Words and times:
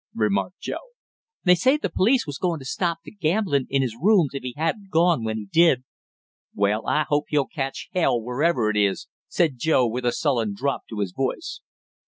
remarked 0.15 0.59
Joe. 0.59 0.87
"They 1.43 1.53
say 1.53 1.77
the 1.77 1.87
police 1.87 2.25
was 2.25 2.39
goin' 2.39 2.57
to 2.57 2.65
stop 2.65 3.01
the 3.03 3.11
gamblin' 3.11 3.67
in 3.69 3.83
his 3.83 3.95
rooms 4.01 4.31
if 4.33 4.41
he 4.41 4.55
hadn't 4.57 4.89
gone 4.89 5.23
when 5.23 5.37
he 5.37 5.45
did." 5.45 5.83
"Well, 6.55 6.87
I 6.87 7.05
hope 7.07 7.25
he'll 7.27 7.45
catch 7.45 7.87
hell 7.93 8.19
wherever 8.19 8.73
he 8.73 8.83
is!" 8.87 9.07
said 9.27 9.59
Joe, 9.59 9.85
with 9.87 10.03
a 10.07 10.11
sullen 10.11 10.55
drop 10.55 10.87
to 10.89 11.01
his 11.01 11.11
voice. 11.15 11.61